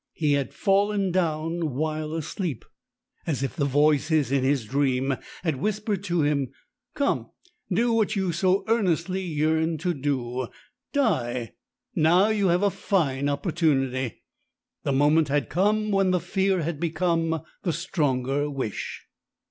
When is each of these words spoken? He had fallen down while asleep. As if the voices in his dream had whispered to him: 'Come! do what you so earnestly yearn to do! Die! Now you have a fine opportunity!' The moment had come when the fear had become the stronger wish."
He 0.13 0.33
had 0.33 0.51
fallen 0.51 1.11
down 1.11 1.75
while 1.75 2.15
asleep. 2.15 2.65
As 3.27 3.43
if 3.43 3.55
the 3.55 3.65
voices 3.65 4.31
in 4.31 4.43
his 4.43 4.65
dream 4.65 5.15
had 5.43 5.57
whispered 5.57 6.03
to 6.05 6.23
him: 6.23 6.49
'Come! 6.95 7.29
do 7.71 7.93
what 7.93 8.15
you 8.15 8.31
so 8.31 8.63
earnestly 8.67 9.21
yearn 9.21 9.77
to 9.77 9.93
do! 9.93 10.47
Die! 10.91 11.53
Now 11.93 12.29
you 12.29 12.47
have 12.47 12.63
a 12.63 12.71
fine 12.71 13.29
opportunity!' 13.29 14.23
The 14.81 14.91
moment 14.91 15.27
had 15.27 15.49
come 15.51 15.91
when 15.91 16.09
the 16.09 16.19
fear 16.19 16.63
had 16.63 16.79
become 16.79 17.39
the 17.61 17.71
stronger 17.71 18.49
wish." 18.49 19.05